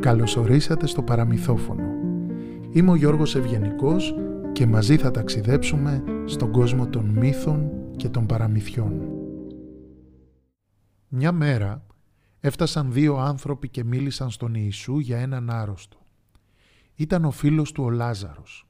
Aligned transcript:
Καλωσορίσατε 0.00 0.86
στο 0.86 1.02
παραμυθόφωνο. 1.02 1.84
Είμαι 2.70 2.90
ο 2.90 2.94
Γιώργος 2.94 3.34
Ευγενικός 3.36 4.14
και 4.52 4.66
μαζί 4.66 4.96
θα 4.96 5.10
ταξιδέψουμε 5.10 6.04
στον 6.24 6.52
κόσμο 6.52 6.88
των 6.88 7.04
μύθων 7.04 7.70
και 7.96 8.08
των 8.08 8.26
παραμυθιών. 8.26 9.08
Μια 11.08 11.32
μέρα 11.32 11.86
έφτασαν 12.40 12.92
δύο 12.92 13.16
άνθρωποι 13.16 13.68
και 13.68 13.84
μίλησαν 13.84 14.30
στον 14.30 14.54
Ιησού 14.54 14.98
για 14.98 15.18
έναν 15.18 15.50
άρρωστο. 15.50 15.98
Ήταν 16.94 17.24
ο 17.24 17.30
φίλος 17.30 17.72
του 17.72 17.84
ο 17.84 17.90
Λάζαρος. 17.90 18.68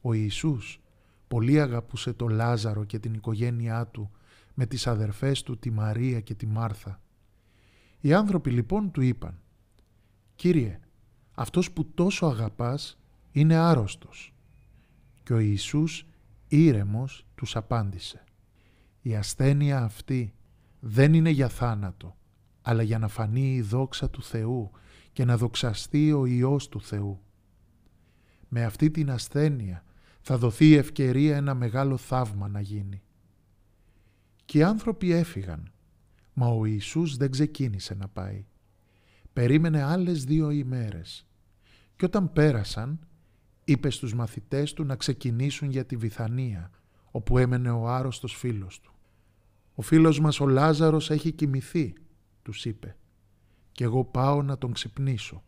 Ο 0.00 0.12
Ιησούς 0.12 0.80
πολύ 1.28 1.60
αγαπούσε 1.60 2.12
το 2.12 2.28
Λάζαρο 2.28 2.84
και 2.84 2.98
την 2.98 3.14
οικογένειά 3.14 3.86
του 3.86 4.10
με 4.54 4.66
τις 4.66 4.86
αδερφές 4.86 5.42
του 5.42 5.58
τη 5.58 5.70
Μαρία 5.70 6.20
και 6.20 6.34
τη 6.34 6.46
Μάρθα. 6.46 7.00
Οι 8.04 8.12
άνθρωποι 8.12 8.50
λοιπόν 8.50 8.90
του 8.90 9.00
είπαν 9.00 9.40
«Κύριε, 10.34 10.80
αυτός 11.34 11.70
που 11.70 11.84
τόσο 11.94 12.26
αγαπάς 12.26 12.98
είναι 13.32 13.56
άρρωστος». 13.56 14.34
Και 15.22 15.32
ο 15.32 15.38
Ιησούς 15.38 16.06
ήρεμος 16.48 17.26
τους 17.34 17.56
απάντησε 17.56 18.24
«Η 19.02 19.16
ασθένεια 19.16 19.82
αυτή 19.82 20.34
δεν 20.80 21.14
είναι 21.14 21.30
για 21.30 21.48
θάνατο, 21.48 22.16
αλλά 22.62 22.82
για 22.82 22.98
να 22.98 23.08
φανεί 23.08 23.54
η 23.54 23.62
δόξα 23.62 24.10
του 24.10 24.22
Θεού 24.22 24.70
και 25.12 25.24
να 25.24 25.36
δοξαστεί 25.36 26.12
ο 26.12 26.26
Υιός 26.26 26.68
του 26.68 26.80
Θεού. 26.80 27.20
Με 28.48 28.64
αυτή 28.64 28.90
την 28.90 29.10
ασθένεια 29.10 29.84
θα 30.20 30.38
δοθεί 30.38 30.68
η 30.68 30.76
ευκαιρία 30.76 31.36
ένα 31.36 31.54
μεγάλο 31.54 31.96
θαύμα 31.96 32.48
να 32.48 32.60
γίνει. 32.60 33.02
Και 34.44 34.58
οι 34.58 34.62
άνθρωποι 34.62 35.12
έφυγαν, 35.12 35.73
μα 36.34 36.46
ο 36.46 36.64
Ιησούς 36.64 37.16
δεν 37.16 37.30
ξεκίνησε 37.30 37.94
να 37.94 38.08
πάει. 38.08 38.44
Περίμενε 39.32 39.82
άλλες 39.82 40.24
δύο 40.24 40.50
ημέρες 40.50 41.26
και 41.96 42.04
όταν 42.04 42.32
πέρασαν 42.32 42.98
είπε 43.64 43.90
στους 43.90 44.14
μαθητές 44.14 44.72
του 44.72 44.84
να 44.84 44.96
ξεκινήσουν 44.96 45.70
για 45.70 45.84
τη 45.84 45.96
Βιθανία 45.96 46.70
όπου 47.10 47.38
έμενε 47.38 47.70
ο 47.70 47.88
άρρωστος 47.88 48.34
φίλος 48.34 48.80
του. 48.80 48.92
«Ο 49.74 49.82
φίλος 49.82 50.20
μας 50.20 50.40
ο 50.40 50.46
Λάζαρος 50.46 51.10
έχει 51.10 51.32
κοιμηθεί», 51.32 51.94
τους 52.42 52.64
είπε, 52.64 52.96
«και 53.72 53.84
εγώ 53.84 54.04
πάω 54.04 54.42
να 54.42 54.58
τον 54.58 54.72
ξυπνήσω». 54.72 55.44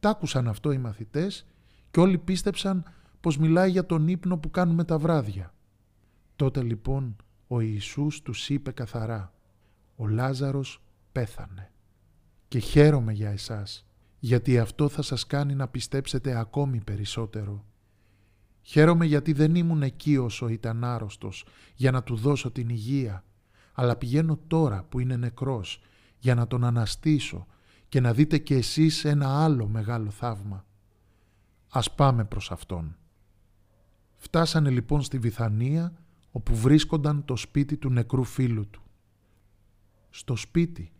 Τ' 0.00 0.06
άκουσαν 0.06 0.48
αυτό 0.48 0.72
οι 0.72 0.78
μαθητές 0.78 1.46
και 1.90 2.00
όλοι 2.00 2.18
πίστεψαν 2.18 2.84
πως 3.20 3.38
μιλάει 3.38 3.70
για 3.70 3.86
τον 3.86 4.08
ύπνο 4.08 4.38
που 4.38 4.50
κάνουμε 4.50 4.84
τα 4.84 4.98
βράδια. 4.98 5.54
Τότε 6.36 6.62
λοιπόν 6.62 7.16
ο 7.46 7.60
Ιησούς 7.60 8.22
τους 8.22 8.48
είπε 8.48 8.70
καθαρά 8.70 9.32
«Ο 10.02 10.06
Λάζαρος 10.06 10.82
πέθανε 11.12 11.70
και 12.48 12.58
χαίρομαι 12.58 13.12
για 13.12 13.30
εσάς, 13.30 13.86
γιατί 14.18 14.58
αυτό 14.58 14.88
θα 14.88 15.02
σας 15.02 15.26
κάνει 15.26 15.54
να 15.54 15.68
πιστέψετε 15.68 16.38
ακόμη 16.38 16.80
περισσότερο. 16.80 17.64
Χαίρομαι 18.62 19.04
γιατί 19.04 19.32
δεν 19.32 19.54
ήμουν 19.54 19.82
εκεί 19.82 20.16
όσο 20.16 20.48
ήταν 20.48 20.84
άρρωστος 20.84 21.44
για 21.74 21.90
να 21.90 22.02
του 22.02 22.16
δώσω 22.16 22.50
την 22.50 22.68
υγεία, 22.68 23.24
αλλά 23.72 23.96
πηγαίνω 23.96 24.38
τώρα 24.46 24.84
που 24.88 25.00
είναι 25.00 25.16
νεκρός 25.16 25.82
για 26.18 26.34
να 26.34 26.46
τον 26.46 26.64
αναστήσω 26.64 27.46
και 27.88 28.00
να 28.00 28.12
δείτε 28.12 28.38
κι 28.38 28.54
εσείς 28.54 29.04
ένα 29.04 29.44
άλλο 29.44 29.66
μεγάλο 29.66 30.10
θαύμα. 30.10 30.64
Ας 31.68 31.94
πάμε 31.94 32.24
προς 32.24 32.50
Αυτόν. 32.50 32.96
Φτάσανε 34.16 34.70
λοιπόν 34.70 35.02
στη 35.02 35.18
Βιθανία 35.18 35.92
όπου 36.30 36.56
βρίσκονταν 36.56 37.24
το 37.24 37.36
σπίτι 37.36 37.76
του 37.76 37.90
νεκρού 37.90 38.24
φίλου 38.24 38.70
του. 38.70 38.82
Στο 40.10 40.36
σπίτι 40.36 40.92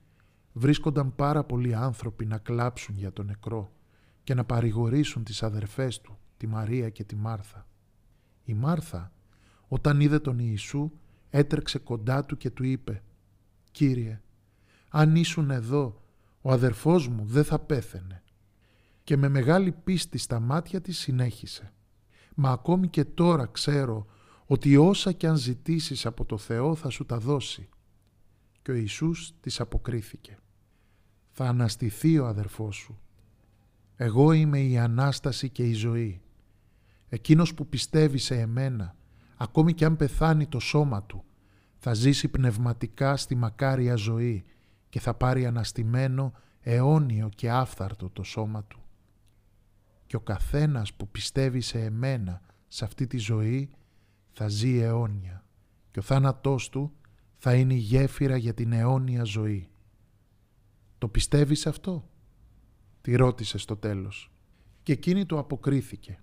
βρίσκονταν 0.52 1.14
πάρα 1.14 1.44
πολλοί 1.44 1.74
άνθρωποι 1.74 2.26
να 2.26 2.38
κλάψουν 2.38 2.96
για 2.96 3.12
τον 3.12 3.26
νεκρό 3.26 3.72
και 4.24 4.34
να 4.34 4.44
παρηγορήσουν 4.44 5.24
τις 5.24 5.42
αδερφές 5.42 6.00
του, 6.00 6.18
τη 6.36 6.46
Μαρία 6.46 6.88
και 6.88 7.04
τη 7.04 7.16
Μάρθα. 7.16 7.66
Η 8.44 8.54
Μάρθα 8.54 9.12
όταν 9.68 10.00
είδε 10.00 10.18
τον 10.18 10.38
Ιησού 10.38 10.90
έτρεξε 11.30 11.78
κοντά 11.78 12.24
του 12.24 12.36
και 12.36 12.50
του 12.50 12.64
είπε 12.64 13.02
«Κύριε, 13.70 14.20
αν 14.88 15.16
ήσουν 15.16 15.50
εδώ, 15.50 16.02
ο 16.40 16.52
αδερφός 16.52 17.08
μου 17.08 17.24
δεν 17.24 17.44
θα 17.44 17.58
πέθαινε». 17.58 18.22
Και 19.04 19.16
με 19.16 19.28
μεγάλη 19.28 19.72
πίστη 19.72 20.18
στα 20.18 20.40
μάτια 20.40 20.80
της 20.80 20.98
συνέχισε 20.98 21.72
«Μα 22.34 22.50
ακόμη 22.50 22.88
και 22.88 23.04
τώρα 23.04 23.46
ξέρω 23.46 24.06
ότι 24.46 24.76
όσα 24.76 25.12
κι 25.12 25.26
αν 25.26 25.36
ζητήσεις 25.36 26.06
από 26.06 26.24
το 26.24 26.38
Θεό 26.38 26.74
θα 26.74 26.88
σου 26.88 27.06
τα 27.06 27.18
δώσει». 27.18 27.68
Και 28.62 28.70
ο 28.70 28.74
Ιησούς 28.74 29.32
της 29.40 29.60
αποκρίθηκε 29.60 30.38
«Θα 31.30 31.44
αναστηθεί 31.44 32.18
ο 32.18 32.26
αδερφός 32.26 32.76
σου. 32.76 33.00
Εγώ 33.96 34.32
είμαι 34.32 34.60
η 34.60 34.78
Ανάσταση 34.78 35.48
και 35.48 35.62
η 35.62 35.72
ζωή. 35.72 36.20
Εκείνος 37.08 37.54
που 37.54 37.68
πιστεύει 37.68 38.18
σε 38.18 38.40
εμένα 38.40 38.96
ακόμη 39.36 39.74
και 39.74 39.84
αν 39.84 39.96
πεθάνει 39.96 40.46
το 40.46 40.58
σώμα 40.58 41.02
του, 41.02 41.24
θα 41.76 41.94
ζήσει 41.94 42.28
πνευματικά 42.28 43.16
στη 43.16 43.34
μακάρια 43.34 43.94
ζωή 43.94 44.44
και 44.88 45.00
θα 45.00 45.14
πάρει 45.14 45.46
αναστημένο 45.46 46.32
αιώνιο 46.60 47.28
και 47.34 47.50
άφθαρτο 47.50 48.10
το 48.10 48.22
σώμα 48.22 48.64
του. 48.64 48.82
Και 50.06 50.16
ο 50.16 50.20
καθένας 50.20 50.94
που 50.94 51.08
πιστεύει 51.08 51.60
σε 51.60 51.80
εμένα 51.80 52.40
σε 52.68 52.84
αυτή 52.84 53.06
τη 53.06 53.18
ζωή 53.18 53.70
θα 54.32 54.48
ζει 54.48 54.78
αιώνια 54.78 55.44
και 55.90 55.98
ο 55.98 56.02
θάνατός 56.02 56.68
του 56.68 56.92
θα 57.42 57.54
είναι 57.54 57.74
η 57.74 57.76
γέφυρα 57.76 58.36
για 58.36 58.54
την 58.54 58.72
αιώνια 58.72 59.24
ζωή. 59.24 59.68
Το 60.98 61.08
πιστεύεις 61.08 61.66
αυτό; 61.66 62.10
Τη 63.00 63.16
ρώτησε 63.16 63.58
στο 63.58 63.76
τέλος 63.76 64.32
και 64.82 64.92
εκείνη 64.92 65.26
το 65.26 65.38
αποκρίθηκε. 65.38 66.22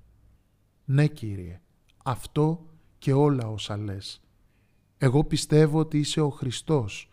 Ναι 0.85 1.07
Κύριε, 1.07 1.61
αυτό 2.03 2.66
και 2.97 3.13
όλα 3.13 3.47
όσα 3.47 3.77
λες. 3.77 4.22
Εγώ 4.97 5.23
πιστεύω 5.23 5.79
ότι 5.79 6.00
είσαι 6.00 6.22
ο 6.22 6.29
Χριστός 6.29 7.11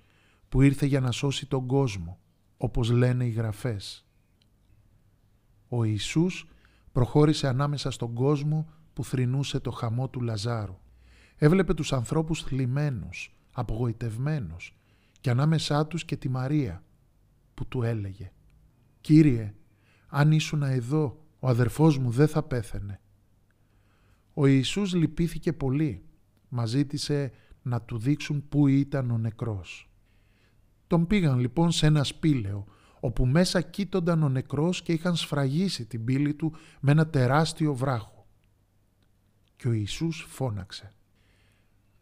που 0.48 0.62
ήρθε 0.62 0.86
για 0.86 1.00
να 1.00 1.10
σώσει 1.10 1.46
τον 1.46 1.66
κόσμο, 1.66 2.18
όπως 2.56 2.90
λένε 2.90 3.24
οι 3.24 3.30
γραφές. 3.30 4.06
Ο 5.68 5.84
Ιησούς 5.84 6.48
προχώρησε 6.92 7.48
ανάμεσα 7.48 7.90
στον 7.90 8.14
κόσμο 8.14 8.68
που 8.92 9.04
θρυνούσε 9.04 9.60
το 9.60 9.70
χαμό 9.70 10.08
του 10.08 10.20
Λαζάρου. 10.20 10.78
Έβλεπε 11.36 11.74
τους 11.74 11.92
ανθρώπους 11.92 12.42
θλιμμένους, 12.42 13.36
απογοητευμένους 13.54 14.76
και 15.20 15.30
ανάμεσά 15.30 15.86
τους 15.86 16.04
και 16.04 16.16
τη 16.16 16.28
Μαρία 16.28 16.84
που 17.54 17.66
του 17.66 17.82
έλεγε 17.82 18.32
«Κύριε, 19.00 19.54
αν 20.08 20.32
ήσουν 20.32 20.62
εδώ, 20.62 21.24
ο 21.38 21.48
αδερφός 21.48 21.98
μου 21.98 22.10
δεν 22.10 22.28
θα 22.28 22.42
πέθαινε». 22.42 23.00
Ο 24.34 24.46
Ιησούς 24.46 24.94
λυπήθηκε 24.94 25.52
πολύ. 25.52 26.04
Μας 26.48 26.70
ζήτησε 26.70 27.32
να 27.62 27.82
του 27.82 27.98
δείξουν 27.98 28.48
πού 28.48 28.66
ήταν 28.66 29.10
ο 29.10 29.18
νεκρός. 29.18 29.90
Τον 30.86 31.06
πήγαν 31.06 31.38
λοιπόν 31.38 31.72
σε 31.72 31.86
ένα 31.86 32.04
σπήλαιο, 32.04 32.66
όπου 33.00 33.26
μέσα 33.26 33.60
κοίτονταν 33.60 34.22
ο 34.22 34.28
νεκρός 34.28 34.82
και 34.82 34.92
είχαν 34.92 35.16
σφραγίσει 35.16 35.86
την 35.86 36.04
πύλη 36.04 36.34
του 36.34 36.52
με 36.80 36.90
ένα 36.90 37.06
τεράστιο 37.06 37.74
βράχο. 37.74 38.26
Και 39.56 39.68
ο 39.68 39.72
Ιησούς 39.72 40.26
φώναξε 40.28 40.92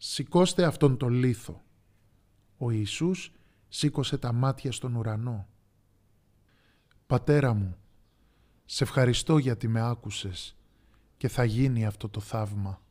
«Σηκώστε 0.04 0.64
αυτόν 0.64 0.96
τον 0.96 1.12
λίθο». 1.12 1.62
Ο 2.56 2.70
Ιησούς 2.70 3.32
σήκωσε 3.68 4.18
τα 4.18 4.32
μάτια 4.32 4.72
στον 4.72 4.94
ουρανό. 4.94 5.48
«Πατέρα 7.06 7.54
μου, 7.54 7.76
σε 8.64 8.84
ευχαριστώ 8.84 9.38
γιατί 9.38 9.68
με 9.68 9.80
άκουσες 9.80 10.56
και 11.16 11.28
θα 11.28 11.44
γίνει 11.44 11.86
αυτό 11.86 12.08
το 12.08 12.20
θαύμα. 12.20 12.82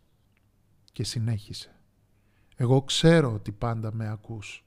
Και 0.92 1.04
συνέχισε. 1.04 1.80
Εγώ 2.56 2.82
ξέρω 2.82 3.34
ότι 3.34 3.52
πάντα 3.52 3.94
με 3.94 4.10
ακούς. 4.10 4.66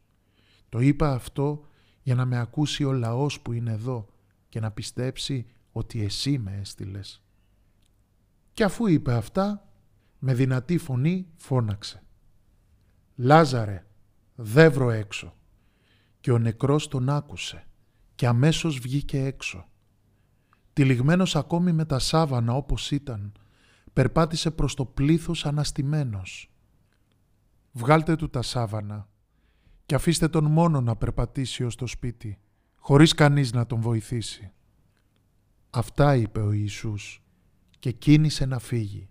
Το 0.69 0.81
είπα 0.81 1.13
αυτό 1.13 1.67
για 2.03 2.15
να 2.15 2.25
με 2.25 2.39
ακούσει 2.39 2.85
ο 2.85 2.93
λαός 2.93 3.41
που 3.41 3.53
είναι 3.53 3.73
εδώ 3.73 4.07
και 4.49 4.61
να 4.61 4.71
πιστέψει 4.71 5.47
ότι 5.73 6.03
εσύ 6.03 6.39
με 6.39 6.57
έστειλες. 6.61 7.23
Και 8.53 8.65
αφού 8.65 8.87
είπε 8.87 9.13
αυτά, 9.13 9.73
με 10.19 10.35
δυνατή 10.35 10.79
φωνή 10.79 11.29
φώναξε. 11.37 11.99
«Λάζαρε, 13.15 13.87
δεύρο 14.35 14.91
έξω». 14.91 15.37
Και 16.21 16.33
ο 16.33 16.39
νεκρός 16.39 16.89
τον 16.89 17.09
άκουσε 17.09 17.67
και 18.15 18.27
αμέσως 18.27 18.79
βγήκε 18.79 19.25
έξω. 19.25 19.69
Τυλιγμένος 20.73 21.37
ακόμη 21.37 21.73
με 21.73 21.85
τα 21.85 21.99
σάβανα 21.99 22.55
όπως 22.55 22.91
ήταν, 22.91 23.33
περπάτησε 23.93 24.51
προς 24.51 24.75
το 24.75 24.85
πλήθος 24.85 25.47
αναστημένος. 25.47 26.51
«Βγάλτε 27.73 28.17
του 28.17 28.31
τα 28.31 28.43
σάβανα 28.43 29.09
και 29.87 29.95
αφήστε 29.95 30.29
τον 30.29 30.45
μόνο 30.45 30.81
να 30.81 30.97
περπατήσει 30.97 31.65
ως 31.65 31.77
το 31.77 31.87
σπίτι, 31.87 32.39
χωρίς 32.77 33.15
κανείς 33.15 33.53
να 33.53 33.67
τον 33.67 33.81
βοηθήσει». 33.81 34.53
Αυτά 35.71 36.17
είπε 36.17 36.41
ο 36.41 36.53
Ιησούς 36.53 37.23
και 37.79 37.91
κίνησε 37.91 38.47
να 38.47 38.59
φύγει. 38.59 39.09